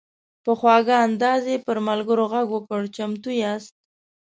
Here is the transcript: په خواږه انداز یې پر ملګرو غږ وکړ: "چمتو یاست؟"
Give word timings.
په 0.43 0.51
خواږه 0.59 0.95
انداز 1.05 1.41
یې 1.51 1.57
پر 1.65 1.77
ملګرو 1.87 2.23
غږ 2.33 2.47
وکړ: 2.53 2.81
"چمتو 2.95 3.31
یاست؟" 3.43 3.73